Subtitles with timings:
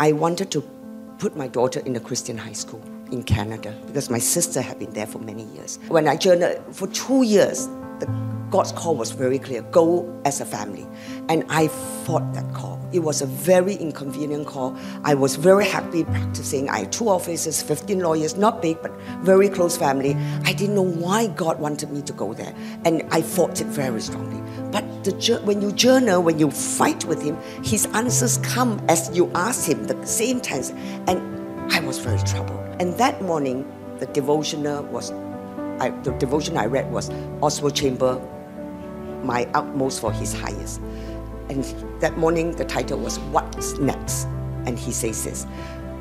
[0.00, 0.62] I wanted to
[1.18, 4.94] put my daughter in a Christian high school in Canada because my sister had been
[4.94, 5.78] there for many years.
[5.88, 7.68] When I journeyed for two years,
[8.00, 8.06] the
[8.50, 10.86] God's call was very clear go as a family.
[11.28, 12.80] And I fought that call.
[12.92, 14.76] It was a very inconvenient call.
[15.04, 16.68] I was very happy practicing.
[16.68, 20.16] I had two offices, 15 lawyers, not big, but very close family.
[20.44, 22.52] I didn't know why God wanted me to go there.
[22.84, 24.42] And I fought it very strongly.
[24.72, 29.30] But the, when you journal, when you fight with Him, His answers come as you
[29.34, 30.70] ask Him, the same tense.
[31.06, 31.20] And
[31.72, 32.58] I was very troubled.
[32.80, 33.64] And that morning,
[34.00, 35.12] the devotional was,
[35.80, 37.10] I, the devotion I read was
[37.42, 38.20] Oswald Chamber
[39.24, 40.80] my utmost for his highest.
[41.48, 41.64] And
[42.00, 44.26] that morning, the title was What's Next?
[44.66, 45.46] And he says this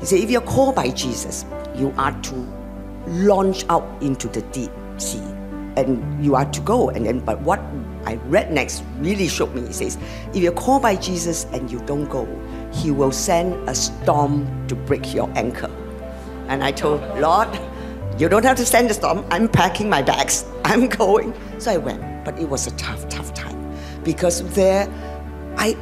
[0.00, 2.48] He said, If you're called by Jesus, you are to
[3.06, 5.22] launch out into the deep sea.
[5.76, 6.90] And you are to go.
[6.90, 7.60] And then, but what
[8.04, 9.66] I read next really shook me.
[9.66, 9.98] He says,
[10.32, 12.26] If you're called by Jesus and you don't go,
[12.72, 15.70] he will send a storm to break your anchor.
[16.48, 17.48] And I told, Lord,
[18.18, 19.24] you don't have to send the storm.
[19.30, 20.44] I'm packing my bags.
[20.64, 21.34] I'm going.
[21.58, 24.88] So I went but it was a tough, tough time because there,
[25.56, 25.76] I,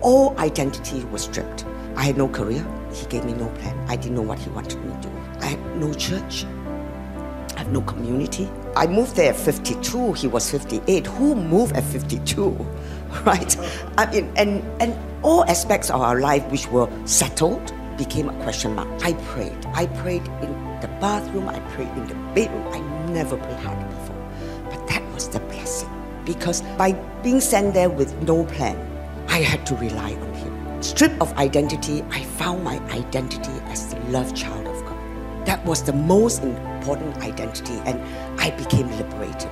[0.00, 1.64] all identity was stripped.
[1.96, 2.64] I had no career.
[2.92, 3.76] He gave me no plan.
[3.88, 5.14] I didn't know what he wanted me to do.
[5.40, 6.44] I had no church.
[7.56, 8.48] I have no community.
[8.76, 10.12] I moved there at 52.
[10.12, 11.06] He was 58.
[11.06, 12.66] Who moved at 52?
[13.24, 13.56] Right?
[13.96, 18.74] I mean, and, and all aspects of our life which were settled became a question
[18.74, 18.88] mark.
[19.02, 19.66] I prayed.
[19.74, 21.48] I prayed in the bathroom.
[21.48, 22.66] I prayed in the bedroom.
[22.72, 24.22] I never prayed harder before
[24.70, 25.90] But that was the blessing
[26.24, 28.76] because by being sent there with no plan,
[29.28, 30.82] I had to rely on Him.
[30.82, 35.46] Stripped of identity, I found my identity as the loved child of God.
[35.46, 37.98] That was the most important identity, and
[38.38, 39.50] I became liberated.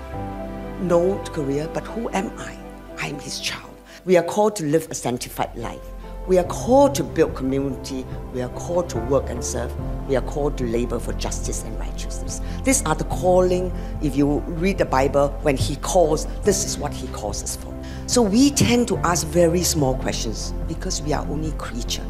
[0.83, 2.56] No career, but who am I?
[2.98, 3.74] I'm His child.
[4.05, 5.80] We are called to live a sanctified life.
[6.27, 8.05] We are called to build community.
[8.35, 9.73] We are called to work and serve.
[10.09, 12.41] We are called to labor for justice and righteousness.
[12.64, 13.70] These are the calling.
[14.03, 17.73] If you read the Bible, when He calls, this is what He calls us for.
[18.09, 22.05] So we tend to ask very small questions because we are only creature.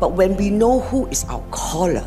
[0.00, 2.04] But when we know who is our caller,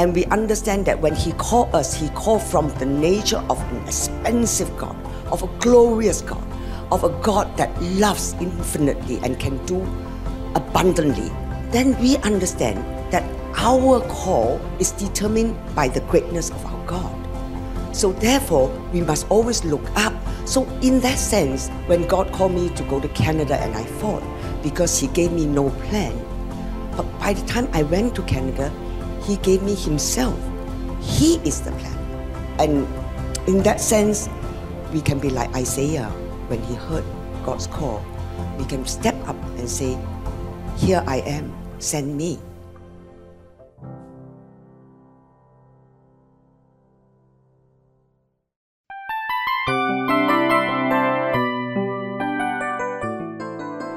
[0.00, 3.86] and we understand that when He called us, He called from the nature of an
[3.86, 4.96] expensive God,
[5.30, 6.44] of a glorious God,
[6.90, 9.86] of a God that loves infinitely and can do
[10.70, 11.30] abundantly,
[11.70, 12.78] then we understand
[13.12, 13.24] that
[13.56, 17.16] our call is determined by the greatness of our God.
[17.94, 20.14] So therefore, we must always look up.
[20.46, 24.22] So in that sense, when God called me to go to Canada and I fought
[24.62, 26.14] because he gave me no plan.
[26.96, 28.72] But by the time I went to Canada,
[29.26, 30.38] he gave me himself.
[31.02, 31.98] He is the plan.
[32.58, 32.86] And
[33.48, 34.28] in that sense,
[34.92, 36.08] we can be like Isaiah
[36.48, 37.04] when he heard
[37.44, 38.04] God's call.
[38.58, 39.98] We can step up and say,
[40.80, 42.38] here I am, send me.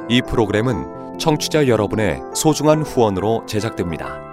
[0.10, 4.33] 이 프로그램은 청취자 여러분의 소중한 후원으로 제작됩니다.